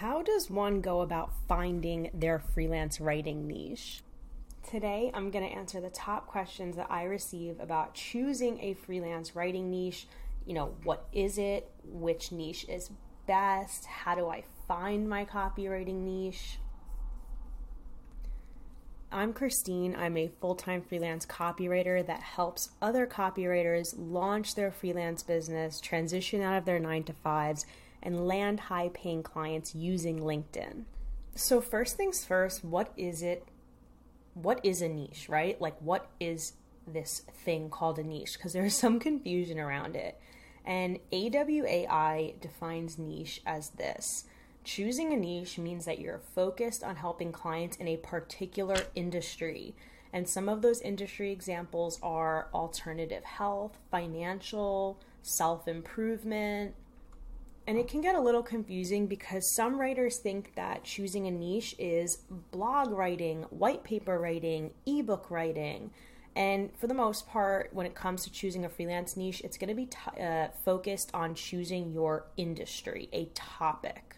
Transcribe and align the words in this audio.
How 0.00 0.22
does 0.22 0.48
one 0.48 0.80
go 0.80 1.02
about 1.02 1.30
finding 1.46 2.08
their 2.14 2.38
freelance 2.38 3.02
writing 3.02 3.46
niche? 3.46 4.00
Today, 4.66 5.10
I'm 5.12 5.30
going 5.30 5.46
to 5.46 5.54
answer 5.54 5.78
the 5.78 5.90
top 5.90 6.26
questions 6.26 6.76
that 6.76 6.86
I 6.88 7.04
receive 7.04 7.60
about 7.60 7.92
choosing 7.92 8.58
a 8.60 8.72
freelance 8.72 9.36
writing 9.36 9.70
niche. 9.70 10.06
You 10.46 10.54
know, 10.54 10.74
what 10.84 11.06
is 11.12 11.36
it? 11.36 11.70
Which 11.84 12.32
niche 12.32 12.64
is 12.66 12.88
best? 13.26 13.84
How 13.84 14.14
do 14.14 14.26
I 14.30 14.44
find 14.66 15.06
my 15.06 15.26
copywriting 15.26 16.02
niche? 16.02 16.56
I'm 19.12 19.34
Christine. 19.34 19.94
I'm 19.94 20.16
a 20.16 20.30
full 20.40 20.54
time 20.54 20.80
freelance 20.80 21.26
copywriter 21.26 22.06
that 22.06 22.22
helps 22.22 22.70
other 22.80 23.06
copywriters 23.06 23.94
launch 23.98 24.54
their 24.54 24.72
freelance 24.72 25.22
business, 25.22 25.78
transition 25.78 26.40
out 26.40 26.56
of 26.56 26.64
their 26.64 26.78
nine 26.78 27.02
to 27.04 27.12
fives, 27.12 27.66
and 28.02 28.26
land 28.26 28.60
high 28.60 28.90
paying 28.92 29.22
clients 29.22 29.74
using 29.74 30.20
LinkedIn. 30.20 30.84
So, 31.34 31.60
first 31.60 31.96
things 31.96 32.24
first, 32.24 32.64
what 32.64 32.92
is 32.96 33.22
it? 33.22 33.46
What 34.34 34.60
is 34.64 34.82
a 34.82 34.88
niche, 34.88 35.28
right? 35.28 35.60
Like, 35.60 35.76
what 35.80 36.08
is 36.18 36.54
this 36.86 37.22
thing 37.44 37.70
called 37.70 37.98
a 37.98 38.02
niche? 38.02 38.34
Because 38.34 38.52
there's 38.52 38.74
some 38.74 38.98
confusion 38.98 39.58
around 39.58 39.96
it. 39.96 40.18
And 40.64 40.98
AWAI 41.12 42.40
defines 42.40 42.98
niche 42.98 43.40
as 43.46 43.70
this 43.70 44.24
Choosing 44.62 45.12
a 45.12 45.16
niche 45.16 45.58
means 45.58 45.86
that 45.86 46.00
you're 46.00 46.20
focused 46.34 46.84
on 46.84 46.96
helping 46.96 47.32
clients 47.32 47.76
in 47.78 47.88
a 47.88 47.96
particular 47.96 48.76
industry. 48.94 49.74
And 50.12 50.28
some 50.28 50.48
of 50.48 50.60
those 50.60 50.82
industry 50.82 51.32
examples 51.32 51.98
are 52.02 52.48
alternative 52.52 53.24
health, 53.24 53.78
financial, 53.90 55.00
self 55.22 55.66
improvement. 55.66 56.74
And 57.66 57.78
it 57.78 57.88
can 57.88 58.00
get 58.00 58.14
a 58.14 58.20
little 58.20 58.42
confusing 58.42 59.06
because 59.06 59.54
some 59.54 59.80
writers 59.80 60.18
think 60.18 60.54
that 60.56 60.82
choosing 60.82 61.26
a 61.26 61.30
niche 61.30 61.74
is 61.78 62.18
blog 62.50 62.90
writing, 62.90 63.42
white 63.50 63.84
paper 63.84 64.18
writing, 64.18 64.72
ebook 64.86 65.30
writing. 65.30 65.90
And 66.34 66.70
for 66.76 66.86
the 66.86 66.94
most 66.94 67.28
part, 67.28 67.70
when 67.72 67.86
it 67.86 67.94
comes 67.94 68.24
to 68.24 68.32
choosing 68.32 68.64
a 68.64 68.68
freelance 68.68 69.16
niche, 69.16 69.40
it's 69.44 69.58
going 69.58 69.68
to 69.68 69.74
be 69.74 69.86
t- 69.86 70.22
uh, 70.22 70.48
focused 70.64 71.10
on 71.12 71.34
choosing 71.34 71.92
your 71.92 72.26
industry, 72.36 73.08
a 73.12 73.26
topic. 73.34 74.16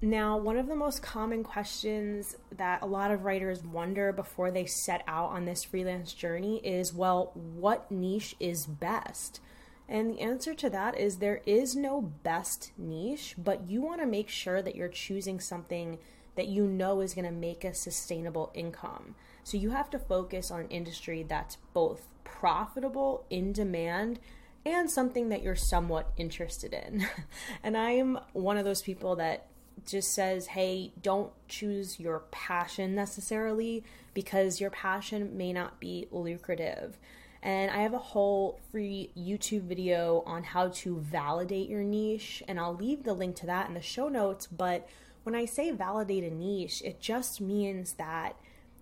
Now, 0.00 0.36
one 0.36 0.56
of 0.56 0.68
the 0.68 0.76
most 0.76 1.02
common 1.02 1.42
questions 1.42 2.36
that 2.56 2.82
a 2.82 2.86
lot 2.86 3.10
of 3.10 3.24
writers 3.24 3.64
wonder 3.64 4.12
before 4.12 4.52
they 4.52 4.64
set 4.64 5.02
out 5.08 5.30
on 5.30 5.44
this 5.44 5.64
freelance 5.64 6.12
journey 6.12 6.58
is 6.58 6.94
well, 6.94 7.32
what 7.34 7.90
niche 7.90 8.36
is 8.38 8.64
best? 8.64 9.40
And 9.88 10.10
the 10.10 10.20
answer 10.20 10.54
to 10.54 10.70
that 10.70 10.98
is 10.98 11.16
there 11.16 11.40
is 11.46 11.74
no 11.74 12.02
best 12.02 12.72
niche, 12.76 13.34
but 13.38 13.68
you 13.68 13.80
want 13.80 14.00
to 14.00 14.06
make 14.06 14.28
sure 14.28 14.60
that 14.60 14.76
you're 14.76 14.88
choosing 14.88 15.40
something 15.40 15.98
that 16.36 16.48
you 16.48 16.66
know 16.66 17.00
is 17.00 17.14
going 17.14 17.24
to 17.24 17.32
make 17.32 17.64
a 17.64 17.74
sustainable 17.74 18.52
income. 18.54 19.14
So 19.44 19.56
you 19.56 19.70
have 19.70 19.90
to 19.90 19.98
focus 19.98 20.50
on 20.50 20.60
an 20.60 20.68
industry 20.68 21.22
that's 21.22 21.56
both 21.72 22.06
profitable, 22.22 23.24
in 23.30 23.52
demand, 23.52 24.20
and 24.64 24.90
something 24.90 25.30
that 25.30 25.42
you're 25.42 25.56
somewhat 25.56 26.12
interested 26.16 26.74
in. 26.74 27.06
and 27.62 27.76
I'm 27.76 28.18
one 28.34 28.58
of 28.58 28.64
those 28.64 28.82
people 28.82 29.16
that 29.16 29.46
just 29.86 30.12
says, 30.12 30.48
hey, 30.48 30.92
don't 31.00 31.32
choose 31.48 31.98
your 31.98 32.20
passion 32.30 32.94
necessarily 32.94 33.82
because 34.14 34.60
your 34.60 34.70
passion 34.70 35.36
may 35.36 35.52
not 35.52 35.80
be 35.80 36.06
lucrative. 36.10 36.98
And 37.42 37.70
I 37.70 37.78
have 37.78 37.94
a 37.94 37.98
whole 37.98 38.58
free 38.70 39.10
YouTube 39.16 39.62
video 39.62 40.22
on 40.26 40.42
how 40.42 40.68
to 40.68 40.98
validate 40.98 41.68
your 41.68 41.84
niche, 41.84 42.42
and 42.48 42.58
I'll 42.58 42.74
leave 42.74 43.04
the 43.04 43.14
link 43.14 43.36
to 43.36 43.46
that 43.46 43.68
in 43.68 43.74
the 43.74 43.80
show 43.80 44.08
notes. 44.08 44.46
But 44.46 44.88
when 45.22 45.34
I 45.34 45.44
say 45.44 45.70
validate 45.70 46.24
a 46.24 46.34
niche, 46.34 46.82
it 46.84 47.00
just 47.00 47.40
means 47.40 47.92
that 47.94 48.34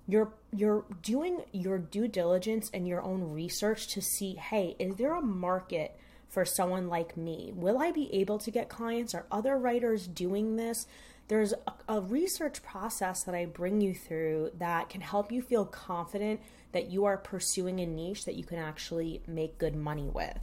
you're 0.08 0.32
you're 0.54 0.84
doing 1.02 1.42
your 1.52 1.78
due 1.78 2.08
diligence 2.08 2.70
and 2.72 2.86
your 2.86 3.02
own 3.02 3.32
research 3.32 3.88
to 3.88 4.00
see, 4.00 4.34
hey, 4.34 4.76
is 4.78 4.96
there 4.96 5.14
a 5.14 5.20
market 5.20 5.98
for 6.28 6.44
someone 6.44 6.88
like 6.88 7.16
me? 7.16 7.52
Will 7.54 7.78
I 7.78 7.90
be 7.92 8.12
able 8.14 8.38
to 8.38 8.50
get 8.50 8.68
clients? 8.68 9.14
Are 9.14 9.26
other 9.30 9.56
writers 9.58 10.06
doing 10.06 10.56
this? 10.56 10.86
There's 11.28 11.52
a, 11.52 11.96
a, 11.96 12.00
research 12.00 12.62
process 12.62 13.24
that 13.24 13.34
I 13.34 13.46
bring 13.46 13.80
you 13.80 13.94
through 13.94 14.52
that 14.58 14.88
can 14.88 15.00
help 15.00 15.32
you 15.32 15.42
feel 15.42 15.64
confident 15.64 16.40
that 16.72 16.90
you 16.90 17.04
are 17.04 17.16
pursuing 17.16 17.80
a 17.80 17.86
niche 17.86 18.24
that 18.26 18.36
you 18.36 18.44
can 18.44 18.58
actually 18.58 19.22
make 19.26 19.58
good 19.58 19.74
money 19.74 20.08
with. 20.08 20.38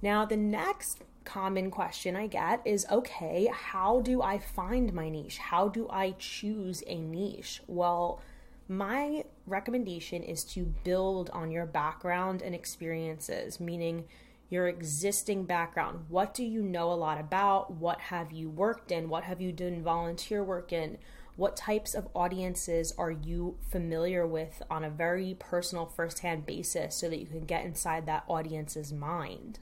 Now, 0.00 0.24
the 0.24 0.36
next 0.36 1.02
common 1.24 1.70
question 1.70 2.16
I 2.16 2.28
get 2.28 2.62
is 2.64 2.86
okay, 2.90 3.50
how 3.52 4.00
do 4.00 4.22
I 4.22 4.38
find 4.38 4.92
my 4.94 5.10
niche? 5.10 5.36
How 5.36 5.68
do 5.68 5.86
I 5.90 6.14
choose 6.18 6.82
a 6.86 6.98
niche? 6.98 7.60
Well, 7.66 8.22
my 8.68 9.24
recommendation 9.46 10.22
is 10.22 10.44
to 10.44 10.64
build 10.84 11.30
on 11.30 11.50
your 11.50 11.66
background 11.66 12.42
and 12.42 12.54
experiences, 12.54 13.60
meaning 13.60 14.04
your 14.50 14.66
existing 14.66 15.44
background. 15.44 16.06
What 16.08 16.32
do 16.34 16.44
you 16.44 16.62
know 16.62 16.90
a 16.92 16.94
lot 16.94 17.20
about? 17.20 17.70
What 17.72 18.00
have 18.00 18.32
you 18.32 18.48
worked 18.48 18.90
in? 18.90 19.08
What 19.08 19.24
have 19.24 19.40
you 19.40 19.52
done 19.52 19.82
volunteer 19.82 20.42
work 20.42 20.72
in? 20.72 20.98
What 21.36 21.56
types 21.56 21.94
of 21.94 22.08
audiences 22.14 22.92
are 22.98 23.12
you 23.12 23.58
familiar 23.70 24.26
with 24.26 24.62
on 24.70 24.82
a 24.82 24.90
very 24.90 25.36
personal, 25.38 25.86
firsthand 25.86 26.46
basis 26.46 26.96
so 26.96 27.08
that 27.08 27.20
you 27.20 27.26
can 27.26 27.44
get 27.44 27.64
inside 27.64 28.06
that 28.06 28.24
audience's 28.26 28.92
mind? 28.92 29.60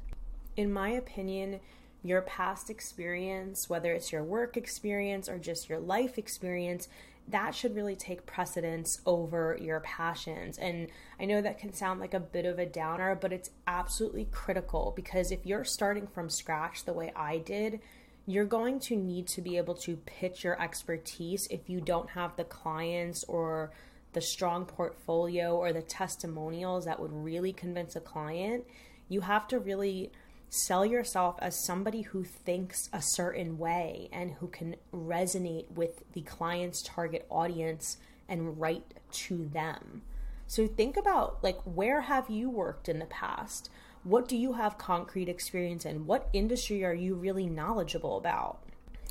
In 0.56 0.72
my 0.72 0.91
opinion, 0.91 1.60
your 2.03 2.22
past 2.22 2.70
experience, 2.70 3.68
whether 3.68 3.92
it's 3.92 4.12
your 4.12 4.24
work 4.24 4.56
experience 4.56 5.28
or 5.28 5.38
just 5.38 5.68
your 5.68 5.80
life 5.80 6.16
experience, 6.16 6.88
that 7.28 7.54
should 7.54 7.75
really 7.75 7.97
take 7.97 8.26
precedence 8.26 9.00
over 9.04 9.59
your 9.60 9.81
passions. 9.81 10.59
And 10.59 10.88
I 11.19 11.25
know 11.25 11.41
that 11.42 11.59
can 11.59 11.72
sound 11.72 12.00
like 12.00 12.14
a 12.14 12.20
bit 12.20 12.47
of 12.47 12.59
a 12.59 12.66
downer, 12.66 13.16
but 13.16 13.32
it's 13.32 13.50
absolutely 13.66 14.28
critical 14.31 14.92
because 14.94 15.32
if 15.32 15.44
you're 15.44 15.65
starting 15.65 16.06
from 16.06 16.31
scratch 16.31 16.84
the 16.84 16.92
way 16.92 17.12
I 17.16 17.38
did, 17.38 17.81
you're 18.26 18.44
going 18.44 18.81
to 18.81 18.97
need 18.97 19.26
to 19.28 19.41
be 19.41 19.56
able 19.56 19.75
to 19.75 19.97
pitch 19.98 20.44
your 20.44 20.60
expertise 20.60 21.47
if 21.50 21.69
you 21.69 21.81
don't 21.81 22.10
have 22.10 22.36
the 22.36 22.44
clients 22.44 23.25
or 23.25 23.70
the 24.12 24.20
strong 24.20 24.65
portfolio 24.65 25.56
or 25.56 25.72
the 25.72 25.82
testimonials 25.82 26.84
that 26.84 26.98
would 26.98 27.12
really 27.12 27.53
convince 27.53 27.97
a 27.97 28.00
client. 28.00 28.65
You 29.09 29.20
have 29.20 29.47
to 29.48 29.59
really 29.59 30.10
sell 30.49 30.87
yourself 30.87 31.37
as 31.41 31.65
somebody 31.65 32.03
who 32.03 32.25
thinks 32.25 32.89
a 32.93 33.03
certain 33.03 33.59
way 33.59 34.09
and 34.12 34.33
who 34.33 34.49
can 34.49 34.77
resonate 34.95 35.71
with 35.71 36.03
the 36.12 36.23
client's 36.23 36.83
target 36.83 37.27
audience 37.29 37.99
and 38.29 38.61
write 38.61 38.95
to 39.11 39.47
them. 39.53 40.03
So 40.47 40.67
think 40.67 40.97
about 40.97 41.43
like 41.43 41.59
where 41.65 42.03
have 42.03 42.31
you 42.31 42.49
worked 42.49 42.89
in 42.89 42.99
the 42.99 43.07
past? 43.07 43.71
What 44.05 44.29
do 44.29 44.37
you 44.37 44.53
have 44.53 44.79
concrete 44.79 45.29
experience 45.29 45.84
in? 45.84 46.07
What 46.07 46.29
industry 46.33 46.84
are 46.84 46.95
you 46.95 47.15
really 47.15 47.47
knowledgeable 47.47 48.17
about? 48.17 48.61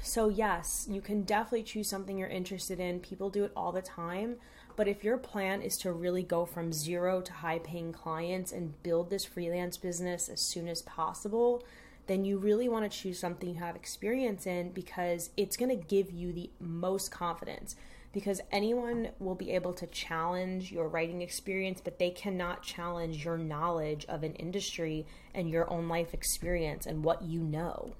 So 0.05 0.29
yes, 0.29 0.87
you 0.87 1.01
can 1.01 1.23
definitely 1.23 1.63
choose 1.63 1.89
something 1.89 2.15
you're 2.15 2.29
interested 2.29 2.79
in. 2.79 2.99
People 2.99 3.31
do 3.31 3.43
it 3.43 3.51
all 3.55 3.71
the 3.71 3.81
time, 3.81 4.35
but 4.75 4.87
if 4.87 5.03
your 5.03 5.17
plan 5.17 5.63
is 5.63 5.77
to 5.77 5.91
really 5.91 6.21
go 6.21 6.45
from 6.45 6.71
zero 6.71 7.21
to 7.21 7.33
high 7.33 7.57
paying 7.57 7.91
clients 7.91 8.51
and 8.51 8.81
build 8.83 9.09
this 9.09 9.25
freelance 9.25 9.77
business 9.77 10.29
as 10.29 10.41
soon 10.41 10.67
as 10.67 10.83
possible, 10.83 11.65
then 12.05 12.23
you 12.23 12.37
really 12.37 12.69
want 12.69 12.89
to 12.89 12.97
choose 12.97 13.17
something 13.19 13.49
you 13.49 13.55
have 13.55 13.75
experience 13.75 14.45
in 14.45 14.71
because 14.73 15.31
it's 15.37 15.57
going 15.57 15.75
to 15.75 15.87
give 15.87 16.11
you 16.11 16.31
the 16.31 16.51
most 16.59 17.09
confidence. 17.09 17.75
Because 18.13 18.41
anyone 18.51 19.09
will 19.17 19.35
be 19.35 19.51
able 19.51 19.73
to 19.73 19.87
challenge 19.87 20.71
your 20.71 20.87
writing 20.87 21.23
experience, 21.23 21.81
but 21.83 21.97
they 21.97 22.11
cannot 22.11 22.61
challenge 22.61 23.25
your 23.25 23.39
knowledge 23.39 24.05
of 24.05 24.21
an 24.21 24.35
industry 24.35 25.07
and 25.33 25.49
your 25.49 25.67
own 25.69 25.89
life 25.89 26.13
experience 26.13 26.85
and 26.85 27.03
what 27.03 27.23
you 27.23 27.41
know. 27.41 27.95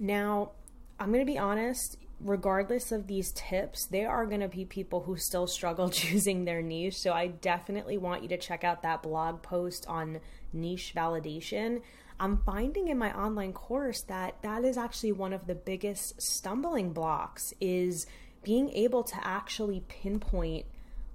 Now, 0.00 0.50
I'm 0.98 1.12
going 1.12 1.24
to 1.24 1.30
be 1.30 1.38
honest, 1.38 1.98
regardless 2.20 2.92
of 2.92 3.06
these 3.06 3.32
tips, 3.32 3.86
there 3.86 4.10
are 4.10 4.26
going 4.26 4.40
to 4.40 4.48
be 4.48 4.64
people 4.64 5.02
who 5.02 5.16
still 5.16 5.46
struggle 5.46 5.88
choosing 5.90 6.44
their 6.44 6.62
niche. 6.62 6.98
So 6.98 7.12
I 7.12 7.28
definitely 7.28 7.98
want 7.98 8.22
you 8.22 8.28
to 8.28 8.38
check 8.38 8.64
out 8.64 8.82
that 8.82 9.02
blog 9.02 9.42
post 9.42 9.86
on 9.88 10.20
niche 10.52 10.92
validation. 10.96 11.82
I'm 12.18 12.38
finding 12.38 12.88
in 12.88 12.98
my 12.98 13.12
online 13.12 13.52
course 13.52 14.02
that 14.02 14.40
that 14.42 14.64
is 14.64 14.78
actually 14.78 15.12
one 15.12 15.32
of 15.32 15.46
the 15.46 15.54
biggest 15.54 16.22
stumbling 16.22 16.92
blocks 16.92 17.52
is 17.60 18.06
being 18.44 18.70
able 18.70 19.02
to 19.02 19.16
actually 19.26 19.80
pinpoint 19.88 20.66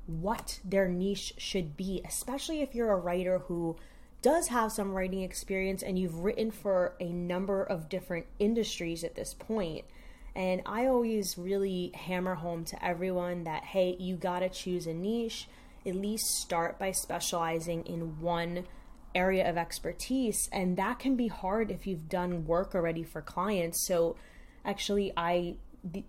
what 0.07 0.59
their 0.65 0.89
niche 0.89 1.33
should 1.37 1.77
be, 1.77 2.01
especially 2.03 2.61
if 2.61 2.75
you're 2.75 2.91
a 2.91 2.97
writer 2.97 3.39
who 3.39 3.77
does 4.21 4.47
have 4.49 4.71
some 4.71 4.91
writing 4.91 5.21
experience 5.21 5.83
and 5.83 5.97
you've 5.97 6.19
written 6.19 6.51
for 6.51 6.93
a 6.99 7.11
number 7.11 7.63
of 7.63 7.89
different 7.89 8.25
industries 8.39 9.03
at 9.03 9.15
this 9.15 9.33
point. 9.33 9.85
and 10.35 10.61
I 10.65 10.85
always 10.85 11.37
really 11.37 11.91
hammer 11.95 12.35
home 12.35 12.63
to 12.65 12.85
everyone 12.85 13.43
that, 13.45 13.63
hey, 13.63 13.95
you 13.99 14.15
got 14.15 14.39
to 14.39 14.49
choose 14.49 14.87
a 14.87 14.93
niche. 14.93 15.47
At 15.85 15.95
least 15.95 16.25
start 16.25 16.77
by 16.77 16.91
specializing 16.91 17.85
in 17.85 18.19
one 18.19 18.65
area 19.15 19.49
of 19.49 19.57
expertise. 19.57 20.47
And 20.51 20.77
that 20.77 20.99
can 20.99 21.15
be 21.15 21.29
hard 21.29 21.71
if 21.71 21.87
you've 21.87 22.07
done 22.09 22.45
work 22.45 22.75
already 22.75 23.03
for 23.03 23.21
clients. 23.21 23.87
So 23.87 24.17
Actually, 24.65 25.13
I 25.15 25.55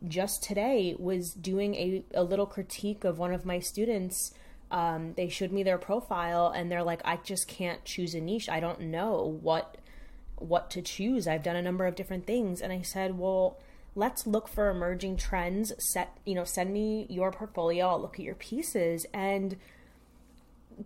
just 0.09 0.43
today 0.43 0.97
was 0.99 1.33
doing 1.33 1.75
a, 1.75 2.03
a 2.15 2.25
little 2.25 2.47
critique 2.47 3.05
of 3.05 3.19
one 3.19 3.33
of 3.33 3.47
my 3.47 3.61
students. 3.61 4.35
Um, 4.71 5.15
they 5.17 5.29
showed 5.29 5.53
me 5.53 5.63
their 5.63 5.79
profile 5.79 6.53
and 6.55 6.71
they're 6.71 6.85
like, 6.85 7.01
I 7.05 7.17
just 7.17 7.49
can't 7.49 7.85
choose 7.85 8.15
a 8.15 8.21
niche. 8.21 8.49
I 8.49 8.61
don't 8.61 8.81
know 8.83 9.39
what 9.43 9.77
what 10.37 10.71
to 10.71 10.81
choose. 10.81 11.29
I've 11.29 11.43
done 11.43 11.57
a 11.57 11.63
number 11.63 11.87
of 11.87 11.95
different 11.95 12.27
things. 12.27 12.63
And 12.63 12.73
I 12.73 12.81
said, 12.81 13.19
well, 13.19 13.59
let's 13.95 14.27
look 14.27 14.49
for 14.49 14.71
emerging 14.71 15.19
trends. 15.19 15.73
Set, 15.79 16.17
you 16.25 16.35
know, 16.35 16.45
send 16.45 16.73
me 16.73 17.07
your 17.11 17.31
portfolio. 17.31 17.89
I'll 17.89 18.01
look 18.01 18.19
at 18.19 18.25
your 18.25 18.35
pieces. 18.37 19.05
And 19.13 19.57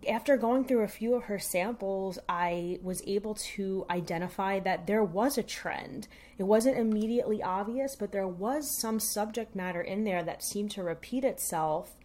after 0.08 0.36
going 0.36 0.64
through 0.64 0.82
a 0.82 0.88
few 0.88 1.14
of 1.14 1.24
her 1.24 1.38
samples, 1.38 2.18
I 2.28 2.78
was 2.82 3.02
able 3.06 3.34
to 3.34 3.86
identify 3.88 4.58
that 4.60 4.86
there 4.86 5.04
was 5.04 5.38
a 5.38 5.42
trend. 5.42 6.08
It 6.36 6.44
wasn't 6.44 6.78
immediately 6.78 7.42
obvious, 7.42 7.94
but 7.94 8.10
there 8.10 8.26
was 8.26 8.76
some 8.80 8.98
subject 8.98 9.54
matter 9.54 9.80
in 9.80 10.04
there 10.04 10.22
that 10.24 10.42
seemed 10.42 10.72
to 10.72 10.82
repeat 10.82 11.24
itself. 11.24 11.96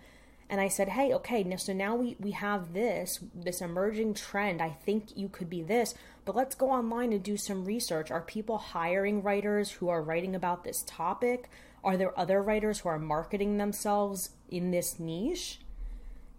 And 0.50 0.60
I 0.60 0.68
said, 0.68 0.90
hey, 0.90 1.14
okay, 1.14 1.44
now, 1.44 1.58
so 1.58 1.74
now 1.74 1.96
we, 1.96 2.16
we 2.20 2.32
have 2.32 2.74
this, 2.74 3.20
this 3.36 3.62
emerging 3.62 4.16
trend. 4.16 4.62
I 4.62 4.70
think 4.70 5.16
you 5.16 5.30
could 5.30 5.50
be 5.50 5.62
this, 5.62 5.94
but 6.26 6.36
let's 6.36 6.56
go 6.56 6.72
online 6.72 7.14
and 7.14 7.22
do 7.22 7.38
some 7.38 7.66
research. 7.66 8.10
Are 8.10 8.22
people 8.22 8.58
hiring 8.58 9.22
writers 9.22 9.72
who 9.74 9.90
are 9.90 10.02
writing 10.02 10.34
about 10.34 10.64
this 10.64 10.84
topic? 10.88 11.50
Are 11.84 11.98
there 11.98 12.20
other 12.20 12.42
writers 12.42 12.80
who 12.80 12.90
are 12.90 12.98
marketing 12.98 13.58
themselves 13.58 14.32
in 14.50 14.72
this 14.72 15.00
niche? 15.00 15.60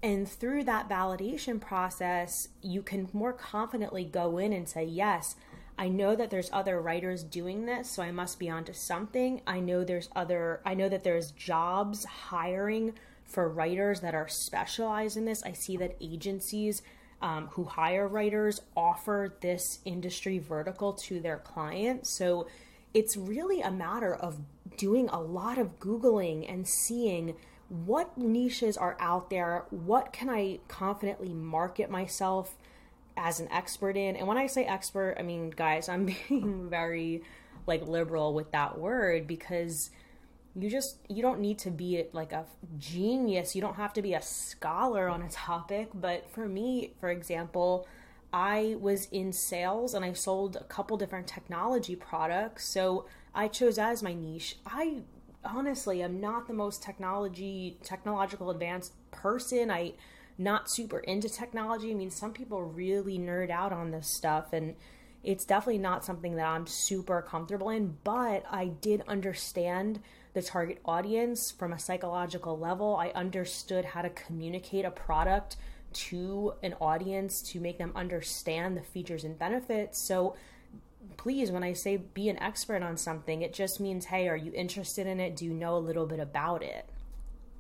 And 0.03 0.29
through 0.29 0.65
that 0.65 0.89
validation 0.89 1.61
process, 1.61 2.49
you 2.63 2.83
can 2.83 3.09
more 3.13 3.33
confidently 3.33 4.05
go 4.05 4.39
in 4.39 4.53
and 4.53 4.69
say, 4.69 4.85
yes, 4.85 5.37
I 5.79 5.89
know 5.89 6.17
that 6.17 6.31
there's 6.31 6.51
other 6.53 6.81
writers 6.81 7.23
doing 7.23 7.67
this, 7.67 7.91
so 7.91 8.03
I 8.03 8.11
must 8.11 8.39
be 8.39 8.51
onto 8.51 8.73
something. 8.73 9.41
I 9.47 9.61
know 9.61 9.85
there's 9.85 10.09
other, 10.17 10.61
I 10.65 10.75
know 10.75 10.89
that 10.89 11.05
there's 11.05 11.31
jobs 11.31 12.05
hiring 12.05 12.95
for 13.31 13.49
writers 13.49 14.01
that 14.01 14.15
are 14.15 14.29
specialized 14.29 15.17
in 15.17 15.25
this. 15.25 15.43
I 15.43 15.53
see 15.53 15.77
that 15.79 15.97
agencies 16.01 16.83
um, 17.23 17.49
who 17.53 17.65
hire 17.65 18.09
writers 18.09 18.63
offer 18.77 19.35
this 19.41 19.79
industry 19.85 20.39
vertical 20.39 20.93
to 20.95 21.21
their 21.21 21.39
clients. 21.39 22.11
So 22.11 22.49
it's 22.93 23.17
really 23.17 23.61
a 23.61 23.71
matter 23.71 24.15
of 24.15 24.39
doing 24.77 25.09
a 25.09 25.21
lot 25.21 25.59
of 25.59 25.79
Googling 25.79 26.51
and 26.53 26.67
seeing 26.67 27.37
what 27.69 28.19
niches 28.19 28.77
are 28.77 28.97
out 28.99 29.31
there? 29.31 29.65
What 29.71 30.13
can 30.13 30.29
I 30.29 30.59
confidently 30.67 31.33
market 31.33 31.89
myself 31.89 32.57
as 33.17 33.39
an 33.39 33.49
expert 33.53 33.97
in? 33.97 34.17
And 34.17 34.27
when 34.27 34.39
I 34.39 34.49
say 34.49 34.65
expert, 34.65 35.15
I 35.19 35.23
mean, 35.23 35.51
guys, 35.51 35.89
I'm 35.89 36.07
being 36.29 36.69
very 36.69 37.23
like 37.67 37.87
liberal 37.87 38.35
with 38.35 38.51
that 38.51 38.79
word 38.79 39.29
because 39.29 39.91
you 40.57 40.69
just 40.69 40.97
you 41.09 41.23
don't 41.23 41.41
need 41.41 41.59
to 41.59 41.71
be 41.71 42.05
like 42.13 42.33
a 42.33 42.45
genius 42.79 43.55
you 43.55 43.61
don't 43.61 43.77
have 43.77 43.93
to 43.93 44.03
be 44.03 44.15
a 44.15 44.23
scholar 44.23 45.09
on 45.09 45.23
a 45.23 45.29
topic 45.29 45.89
but 45.95 46.29
for 46.31 46.49
me 46.49 46.93
for 46.99 47.09
example 47.09 47.87
i 48.33 48.77
was 48.81 49.07
in 49.13 49.33
sales 49.33 49.95
and 49.95 50.05
i 50.05 50.13
sold 50.13 50.57
a 50.57 50.65
couple 50.65 50.97
different 50.97 51.27
technology 51.27 51.95
products 51.95 52.67
so 52.67 53.07
i 53.35 53.47
chose 53.47 53.79
as 53.79 54.03
my 54.03 54.13
niche 54.13 54.57
i 54.67 55.03
honestly 55.45 56.03
am 56.03 56.21
not 56.21 56.47
the 56.47 56.53
most 56.53 56.83
technology 56.83 57.79
technological 57.83 58.51
advanced 58.51 58.93
person. 59.11 59.71
I 59.71 59.93
not 60.39 60.71
super 60.71 61.01
into 61.01 61.29
technology. 61.29 61.91
I 61.91 61.95
mean, 61.95 62.11
some 62.11 62.33
people 62.33 62.63
really 62.63 63.19
nerd 63.19 63.51
out 63.51 63.73
on 63.73 63.91
this 63.91 64.09
stuff 64.09 64.53
and 64.53 64.75
it's 65.23 65.45
definitely 65.45 65.79
not 65.79 66.03
something 66.03 66.37
that 66.37 66.47
I'm 66.47 66.67
super 66.67 67.21
comfortable 67.21 67.69
in, 67.69 67.99
but 68.05 68.45
I 68.51 68.69
did 68.69 69.03
understand 69.07 70.01
the 70.33 70.43
target 70.43 70.81
audience 70.85 71.51
from 71.51 71.73
a 71.73 71.79
psychological 71.79 72.59
level. 72.59 72.97
I 72.97 73.09
understood 73.09 73.85
how 73.85 74.03
to 74.03 74.11
communicate 74.11 74.85
a 74.85 74.91
product 74.91 75.57
to 75.93 76.55
an 76.63 76.75
audience 76.81 77.43
to 77.43 77.61
make 77.61 77.79
them 77.79 77.93
understand 77.97 78.77
the 78.77 78.83
features 78.83 79.25
and 79.25 79.39
benefits. 79.39 79.99
So 79.99 80.37
please, 81.17 81.51
when 81.51 81.65
I 81.65 81.73
say 81.73 81.97
be 81.97 82.29
an 82.29 82.39
expert 82.39 82.83
on 82.83 82.97
something, 82.97 83.43
it 83.43 83.53
just 83.53 83.81
means, 83.81 84.07
hey, 84.07 84.29
are 84.29 84.37
you 84.37 84.53
interested 84.55 85.07
in 85.07 85.19
it? 85.21 85.37
Do 85.37 85.45
you 85.45 85.53
know 85.53 85.77
a 85.77 85.79
little 85.79 86.07
bit 86.07 86.21
about 86.21 86.63
it? 86.63 86.89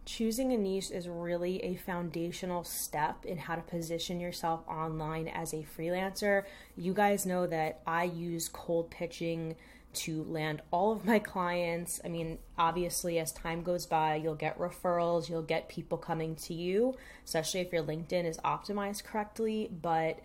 Choosing 0.06 0.52
a 0.52 0.56
niche 0.56 0.90
is 0.90 1.08
really 1.08 1.62
a 1.62 1.76
foundational 1.76 2.64
step 2.64 3.24
in 3.24 3.36
how 3.38 3.54
to 3.54 3.62
position 3.62 4.18
yourself 4.18 4.66
online 4.66 5.28
as 5.28 5.52
a 5.52 5.66
freelancer. 5.76 6.44
You 6.76 6.94
guys 6.94 7.26
know 7.26 7.46
that 7.46 7.80
I 7.86 8.04
use 8.04 8.48
cold 8.48 8.90
pitching 8.90 9.56
to 9.92 10.24
land 10.24 10.62
all 10.70 10.92
of 10.92 11.04
my 11.04 11.18
clients. 11.18 12.00
I 12.04 12.08
mean, 12.08 12.38
obviously, 12.56 13.18
as 13.18 13.32
time 13.32 13.62
goes 13.62 13.86
by, 13.86 14.16
you'll 14.16 14.34
get 14.34 14.58
referrals, 14.58 15.28
you'll 15.28 15.42
get 15.42 15.68
people 15.68 15.98
coming 15.98 16.36
to 16.36 16.54
you, 16.54 16.96
especially 17.24 17.60
if 17.60 17.72
your 17.72 17.82
LinkedIn 17.82 18.24
is 18.24 18.38
optimized 18.38 19.04
correctly. 19.04 19.70
But 19.82 20.20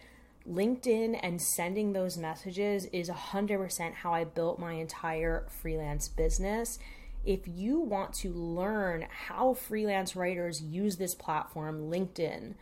LinkedIn 0.49 1.19
and 1.23 1.41
sending 1.41 1.93
those 1.93 2.17
messages 2.17 2.85
is 2.85 3.09
100% 3.09 3.93
how 3.93 4.13
I 4.13 4.23
built 4.23 4.59
my 4.59 4.73
entire 4.73 5.47
freelance 5.61 6.07
business. 6.07 6.77
If 7.25 7.47
you 7.47 7.79
want 7.79 8.13
to 8.21 8.31
learn 8.31 9.07
how 9.09 9.55
freelance 9.55 10.15
writers 10.15 10.61
use 10.61 10.97
this 10.97 11.15
platform, 11.15 11.89
LinkedIn, 11.89 12.53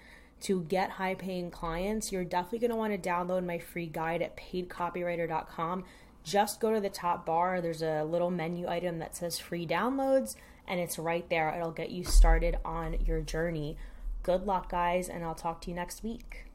to 0.43 0.61
get 0.63 0.91
high 0.91 1.15
paying 1.15 1.51
clients, 1.51 2.11
you're 2.11 2.23
definitely 2.23 2.59
going 2.59 2.71
to 2.71 2.77
want 2.77 2.93
to 2.93 3.09
download 3.09 3.45
my 3.45 3.59
free 3.59 3.87
guide 3.87 4.21
at 4.21 4.37
paidcopywriter.com. 4.37 5.83
Just 6.23 6.59
go 6.59 6.73
to 6.73 6.79
the 6.79 6.89
top 6.89 7.25
bar, 7.25 7.59
there's 7.59 7.81
a 7.81 8.03
little 8.03 8.31
menu 8.31 8.67
item 8.67 8.99
that 8.99 9.15
says 9.15 9.39
free 9.39 9.67
downloads, 9.67 10.35
and 10.67 10.79
it's 10.79 10.97
right 10.97 11.27
there. 11.29 11.53
It'll 11.53 11.71
get 11.71 11.89
you 11.89 12.03
started 12.03 12.57
on 12.63 12.97
your 13.05 13.21
journey. 13.21 13.77
Good 14.23 14.45
luck, 14.45 14.69
guys, 14.69 15.09
and 15.09 15.23
I'll 15.23 15.35
talk 15.35 15.59
to 15.61 15.69
you 15.69 15.75
next 15.75 16.01
week. 16.03 16.45